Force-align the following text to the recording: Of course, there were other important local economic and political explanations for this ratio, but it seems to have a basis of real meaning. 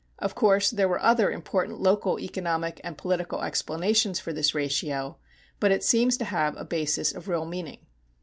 Of 0.17 0.33
course, 0.33 0.71
there 0.71 0.87
were 0.87 0.99
other 0.99 1.29
important 1.29 1.79
local 1.79 2.19
economic 2.19 2.81
and 2.83 2.97
political 2.97 3.43
explanations 3.43 4.19
for 4.19 4.33
this 4.33 4.55
ratio, 4.55 5.19
but 5.59 5.71
it 5.71 5.83
seems 5.83 6.17
to 6.17 6.25
have 6.25 6.57
a 6.57 6.65
basis 6.65 7.11
of 7.13 7.27
real 7.27 7.45
meaning. 7.45 7.85